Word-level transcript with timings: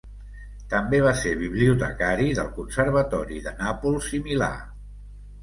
També 0.69 1.01
va 1.07 1.11
ser 1.19 1.33
bibliotecari 1.41 2.31
del 2.41 2.49
Conservatori 2.57 3.39
de 3.49 3.55
Nàpols 3.61 4.09
i 4.21 4.25
Milà. 4.31 4.51